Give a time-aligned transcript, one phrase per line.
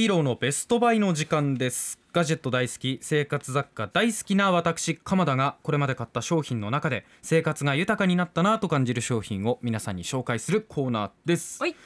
[0.00, 2.00] ヒーローのベストバイの時間です。
[2.14, 11.60] ガジェット大好き生活雑貨大好きな私鎌田がこれまで買った商品の中で生活が豊かになったなと感じる商品を皆さんに紹介するコーナーです。
[11.60, 11.76] はい。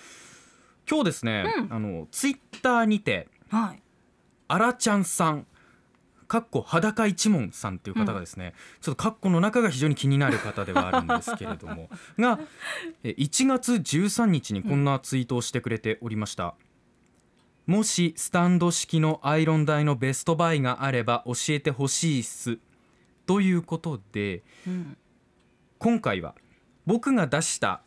[0.88, 3.82] 今日ですね、うんあのツイッターにてはい
[4.46, 5.46] あらちゃんさん
[6.28, 11.90] かっこ裸一門さんっていう方がですね、ちょっとカッコの中が非常に気になる方ではあるんですけれども。
[12.18, 12.38] が
[13.02, 16.54] え1月13日にこんなツイートをしてくれておりました、
[17.66, 22.58] もしスタンド式のアイロン台のベストバイがあれば教えてほしいっす。
[23.26, 24.96] ということでうん
[25.78, 26.34] 今回は
[26.86, 27.82] 僕が出した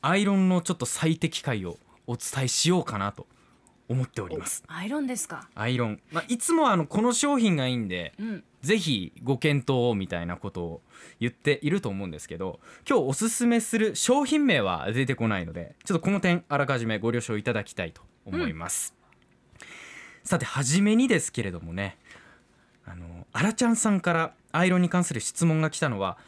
[0.00, 3.26] アイロンのちょっと最適解をお伝えしようかなと
[3.88, 4.62] 思っております。
[4.68, 5.48] アイロンですか？
[5.54, 8.44] アイロン、まあ、いつもあのこの商品がいいんでうん。
[8.60, 10.82] ぜひご検討をみたいなことを
[11.20, 18.94] 言っていると思うんですけど今日おすすめする商品名は出てこないのでちょっとこの点あらかじめご了承いただきたいと思います、
[20.24, 21.98] さて初めにですけれどもね
[22.84, 26.18] あのあらちゃんさんからアイロンに関する質問が来たのは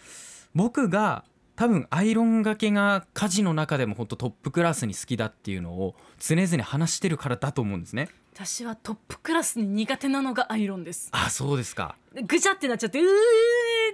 [0.55, 1.25] 僕が
[1.57, 8.09] 多分アイロンがけが家事の中でも本当トップクラスに好きだっていうのを常々話してるからだと思うんですね。
[8.33, 11.11] 私はトップクラスに苦手なのがアイロンです。
[11.13, 11.97] あそうですか。
[12.27, 13.07] ぐちゃってなっちゃってうー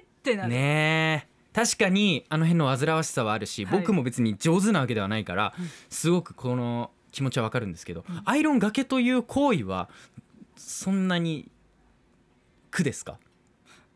[0.01, 1.37] ってなる、ねえ。
[1.53, 3.81] 確かにあの辺の煩わしさはあるし、はい。
[3.81, 9.89] 僕も別に上手なわけではないから、うんすごくこの気持ちはわかるんですけど、アイロンがけという行為は
[10.55, 11.51] そんなに
[12.71, 13.19] 苦ですか？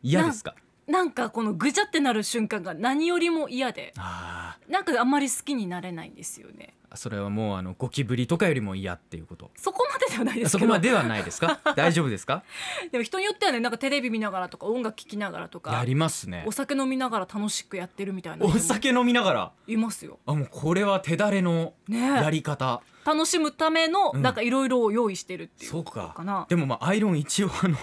[0.02, 0.54] 嫌ですか？
[0.90, 3.92] なんかこのぐちゃってなる瞬間が何よりも嫌で。
[3.96, 6.74] あなんかあんまり好きになれないんですよね。
[6.92, 9.50] あそれはもうあのゴキブリとかよりも嫌っていうこと。
[9.56, 11.60] そこまでではないですそこまではないですか？
[11.76, 12.42] 大丈夫ですか？
[12.90, 16.42] でも人によってはねなんかテレビ見ながらとか音楽聴きながらとやかりますね。
[16.46, 19.52] お酒飲みながら楽しくやってるみたいな人おも酒飲みながら？
[19.68, 20.18] いますよ。
[20.26, 22.00] あもうこれは手だれのね。
[22.00, 24.22] やえり方、楽しむためのうん。
[24.22, 26.24] なんかいろいろを用意してるっていうそうことかか。
[26.24, 26.46] な。
[26.48, 27.76] でもまあアイロン一応あの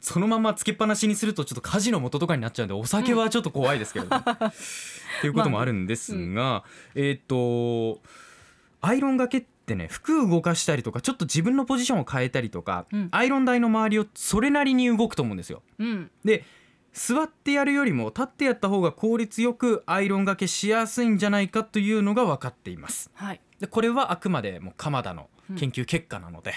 [0.00, 6.64] そのままつけっぱなしにするとちょっと火事の元とかになっちゃうんでお酒はちょっと怖いですけど、ねっていうこともあるんですが、
[6.94, 8.00] えっ、と
[8.80, 15.62] アイロンがけってね服動かしたりとかちょっと自分のポジションを変えたりとか、うんアイロン台の周りをそれなりに動くと思うんですよ。
[15.78, 16.44] うんで
[16.92, 23.10] 座ってやるよりも立ってやった方が効率よくアイロンがけしやすいんじゃないかというのが分かっています。
[23.14, 23.40] はい。
[23.60, 26.52] でこれはあくまでもう鎌田の研究結果なので、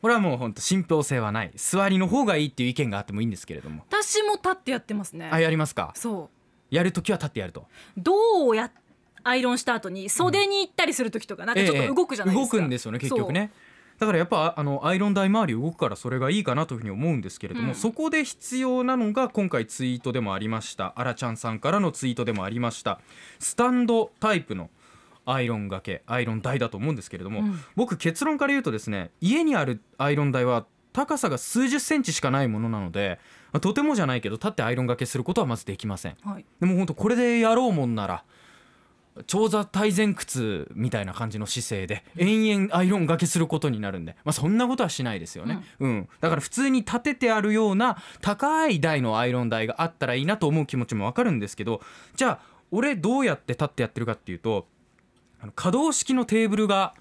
[0.00, 1.52] これはもう本当信憑性はない。
[1.56, 5.28] 座りの方がいいっていう意見があってもいいんですけれども、私も立ってやってますね。
[5.30, 5.92] あやりますか？
[5.94, 6.30] そ
[6.70, 7.60] やるときは立ってやると。
[7.60, 7.64] う。
[7.98, 8.70] どうや
[9.22, 12.56] アイロンした後に袖に行ったりする時とかなんかちょっと動くじゃないですか。
[12.56, 13.52] 動くんですよね結局ね。
[13.98, 17.74] だからやっぱあのアイロン台周り動くからそれがいいかなというふうに思うんですけれども、うん。
[17.74, 20.94] そこで必要なのが今回ツイートでもありました。
[20.96, 22.98] あらちゃんさんからのツイートでもありました。
[23.38, 24.70] スタンドタイプの
[25.24, 27.60] アイロンがけアイロン台だと思うんですけれども、うん。
[27.76, 33.18] 僕結論から言うとですね家にあるアイロン台は高さが数十センチしかないものなので
[33.52, 36.16] まあとてもじゃないけど立ってアイロンがけすることはまずできません。
[36.24, 36.44] はい。
[36.60, 38.24] でも本当これでやろうもんなら
[39.26, 46.08] 長座大前屈みたいな感じの姿勢で延々アイロンがけすることになるんで、まあ、そんなことはしないですよね、うん。
[46.20, 51.82] だから普通に立ててあるような高い台のアイロン台があったらいいなと思う気持ちもわかるんですけど
[52.14, 54.68] じゃあ俺どうやって立ってやってるかっていうと
[55.42, 56.94] あの可動式のテーブルが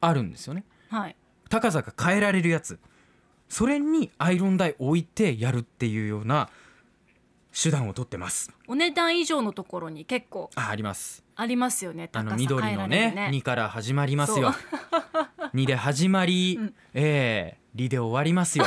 [0.00, 0.64] あるんですよね。
[0.88, 1.16] はい。
[1.48, 2.78] 高さが変えられるやつ。
[3.48, 6.48] それにアイロン台置いてやるっていうような
[7.52, 8.52] 手段をとってます。
[8.66, 11.24] お値段以上のところに結構ああります。
[11.36, 12.10] ありますよね。
[12.12, 13.30] あの緑の変えられるね。
[13.32, 14.52] 2から始まりますよ。
[14.52, 14.58] そ
[15.54, 16.74] 2 で始まり、うん。
[16.94, 18.64] ええリで終わりますよ。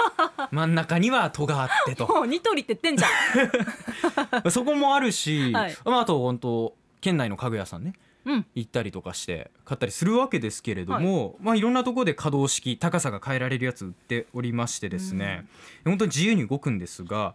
[0.52, 2.06] 真ん中には戸があってと。
[2.06, 4.50] もうニトリって言ってんじゃん。
[4.52, 5.76] そこもあるし、はい。
[5.84, 7.94] まあ、あと本当県内の家具屋さんね。
[7.94, 8.09] うん。
[8.54, 11.44] 行ったりとかして買ったりするわけですけれども、い。
[11.44, 15.46] まあ、いろんなところで可動式高さが変えられるやつ売っておりましてですね、
[15.84, 17.34] 本当に自由に動くんですが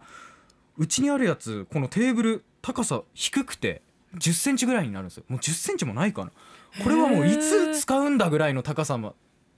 [0.78, 3.82] うちにあるやつこのテーブル高さ低くて
[4.14, 5.24] 1 0センチぐらいになるんですよ。
[5.28, 6.32] もう1 0センチもないかな。
[6.82, 9.14] これはもういつ使うんだぐらいの高さま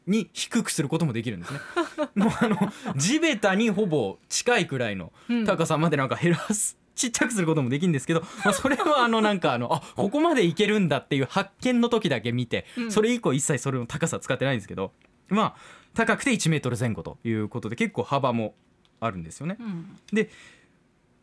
[0.07, 1.61] に低くすることもできるんですね。
[2.15, 2.57] もうあの
[2.97, 14.93] 地べたにほぼ近いくらいのうん高さまでなんか減らすちっちゃくすることもできるんですけど、まあ、それはあのなんかあのあここまでいけるんだっていう発見の時だけ見て、うんそれ以降一切それの高さ使ってないんですけど
[15.29, 15.57] まあ
[15.95, 18.55] 高くて1メートル前後ということで結構幅も
[19.01, 19.57] あるんですよね。
[19.61, 19.97] うん。
[20.13, 20.31] で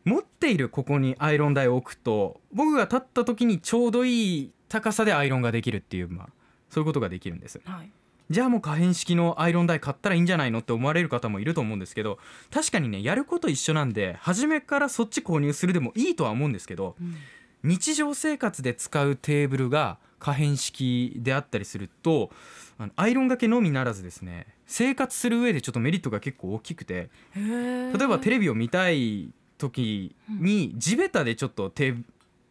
[0.04, 6.28] 持っているここにアイロン台を置くと僕が立った時にちょうどいい高さでアイロンができるっていうまあ
[6.70, 7.60] そういうことができるんです。
[7.64, 7.90] はい。
[8.28, 12.18] じゃあもう可変式のアイロン台買ったらいいんじゃないのって思われる方もいると思うんですけど
[12.52, 17.16] 確かにねやること一緒なんで初めからそっち購入するでもいいとは思うんですけどうん。
[17.62, 22.30] 日常生活で使うテーブルが可変式であったりすると
[22.78, 31.94] あのアイロンがけのみならずですね生活する上でちょっとメリットが結構大きくて例えばテレビを見たい時に地べたでちょっと手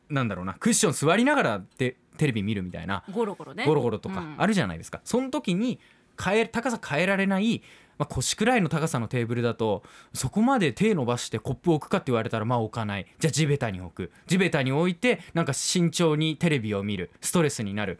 [0.09, 3.65] なんだろうなクッション座りながらでテレビ見るみたいなゴロゴロね。
[3.65, 4.35] ゴロゴロとかうん。
[4.37, 5.79] あるじゃないですか、その時に
[6.21, 7.61] 変え高さ変えられない、
[7.97, 9.83] まあ、腰くらいの高さのテーブルだと
[10.13, 13.05] そこまで手伸ばしてコップを置くかって言われたらまあ置かない。
[13.19, 14.11] じゃあ地べたに置く。
[14.27, 17.11] 地べたに置いてなんか慎重にテレビを見る。
[17.21, 17.99] ストレスになる。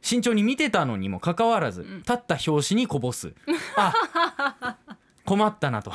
[0.00, 3.32] 慎重に見てたのにもかかわらず立った拍子にこぼす。
[3.76, 4.76] あ
[5.24, 5.92] 困ったなと。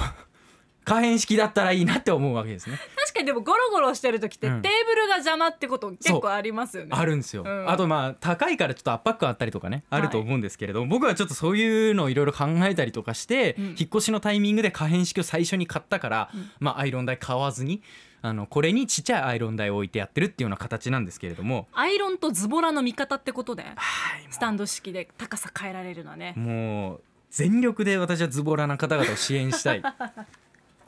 [0.85, 2.77] 可変式だったらいいなって思うわけですね
[3.23, 4.61] でもゴロゴロしてる時ってうん。
[4.61, 6.89] テーブルが邪魔ってこと結構ありますよね。
[6.93, 7.69] あるんですよ、うん。
[7.69, 13.65] あとまあ高いからちょっと圧迫感あったりとかねあると思うんですけれども、僕はちょっとそういうのをいろいろ考えたりとかして、うん。
[13.65, 17.81] 引っ越しのタイミングで可変式を最初に買ったから、まあアイロン台買わずに
[18.21, 21.67] あのこれにちっちゃいアイロン台を置いてやってるっていうような形なんですけれども。
[21.73, 23.73] アイロンとズボラの見方ってことではい
[24.29, 26.33] スタンド式で高さ変えられるのはね。
[26.37, 29.83] もう全力で私はズボラな方々を支援したい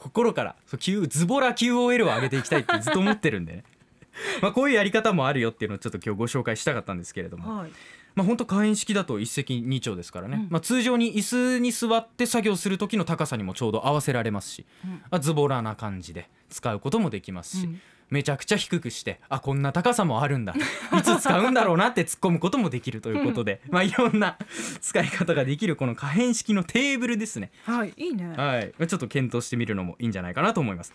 [0.06, 3.63] 心からそう Q ズボラ QOL を上げていきたいってずっと思ってるんでね。
[4.42, 7.57] まあこういうやり方もあるよっていうのをちょっと今日ご紹介したかったんですけれども。
[7.57, 7.72] はい。
[8.13, 10.48] まあ本当可変式だと一石二鳥ですからね、うん。
[10.52, 14.92] まあ、通常に椅子に座って作業する時の高さにもちょうど合わせられますし、うん。
[14.92, 20.54] まあ、ズボラな感じで使うこともできますし、うんめちゃくちゃ低くしてあこんな高さもあるんだ。
[20.98, 24.38] いつ使うんだろうなって突っ込むこともできるということで、まあいろんな
[24.81, 27.52] 使い方ができるこの可変式のテーブルですね。
[27.63, 28.34] はいいいね。
[28.36, 30.94] はい、まあちょっと検討してみるのもいいんじゃないかなと思います。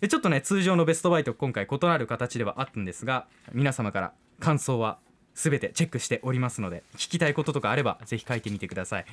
[0.00, 4.98] でちょっとね通常のベストバイと今回異なる形ではあったんですが皆様から感想は
[5.34, 9.04] 全てチェックしておりますので聞きたいこととかあればぜひ書いてみてください。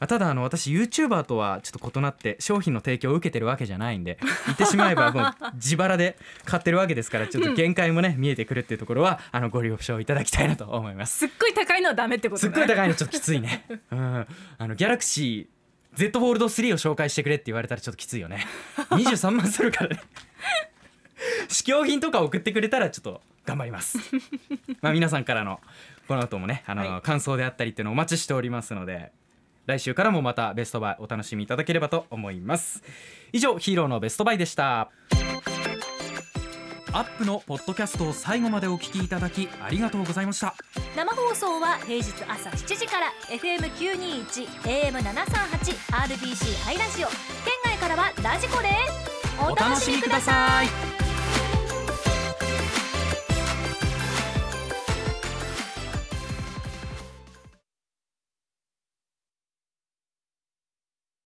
[0.00, 11.18] あただあの私 YouTuber とはちょっと異なって商品の提供を受けてるわけじゃないんで 言ってしまえばもう自腹で買ってるわけですからちょっと限界もね見えてくるっていうところはあのご了承いただきたいなと思います。
[11.18, 13.64] すっごい高いのはダメってことねすっごい高いのちょっときついね。
[13.90, 14.26] うん、
[14.58, 15.58] あのギャラクシー
[15.98, 18.46] Z フォールド3を紹介してくれって言われたらちょっときついよね。
[18.90, 20.00] 23万するからね。
[21.48, 23.98] 試供品とか送ってくれたらちょっと頑張ります。
[24.80, 25.60] まあ皆さんからの
[26.06, 29.12] この後もねあの、はい感想であったりっていうのをお待ちしておりますので。
[29.68, 32.82] 来週からもまたベストバイお楽しみいただければと思います。
[33.32, 34.90] 以上ヒーローのベストバイでした。
[36.90, 40.54] アップのポッドキャストを最後までお聞きいただきありがとうございました。
[40.96, 47.08] 生放送は平日朝7時から FM921 AM738 RBC ハイラジオ。
[47.08, 47.16] 県
[47.62, 49.38] 外からはラジコです。
[49.38, 51.07] お楽しみください。